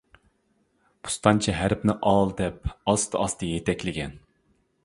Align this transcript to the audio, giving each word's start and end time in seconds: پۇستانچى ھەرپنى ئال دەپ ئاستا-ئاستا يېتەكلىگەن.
پۇستانچى 1.07 1.55
ھەرپنى 1.57 1.97
ئال 2.13 2.33
دەپ 2.41 2.73
ئاستا-ئاستا 2.73 3.55
يېتەكلىگەن. 3.55 4.21